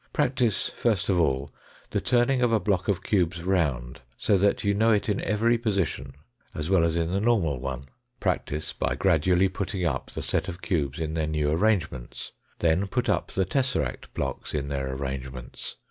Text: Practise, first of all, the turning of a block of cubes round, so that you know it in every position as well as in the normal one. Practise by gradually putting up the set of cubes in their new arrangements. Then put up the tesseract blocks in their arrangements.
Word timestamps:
Practise, 0.13 0.67
first 0.67 1.09
of 1.09 1.19
all, 1.19 1.51
the 1.91 2.01
turning 2.01 2.41
of 2.41 2.51
a 2.51 2.59
block 2.59 2.87
of 2.87 3.03
cubes 3.03 3.43
round, 3.43 4.01
so 4.17 4.35
that 4.35 4.63
you 4.63 4.73
know 4.73 4.89
it 4.89 5.07
in 5.07 5.21
every 5.21 5.59
position 5.59 6.13
as 6.55 6.71
well 6.71 6.83
as 6.83 6.95
in 6.97 7.11
the 7.11 7.21
normal 7.21 7.59
one. 7.59 7.85
Practise 8.19 8.73
by 8.73 8.95
gradually 8.95 9.47
putting 9.47 9.85
up 9.85 10.09
the 10.09 10.23
set 10.23 10.47
of 10.47 10.59
cubes 10.63 10.97
in 10.99 11.13
their 11.13 11.27
new 11.27 11.51
arrangements. 11.51 12.31
Then 12.57 12.87
put 12.87 13.09
up 13.09 13.27
the 13.29 13.45
tesseract 13.45 14.11
blocks 14.15 14.55
in 14.55 14.69
their 14.69 14.91
arrangements. 14.91 15.75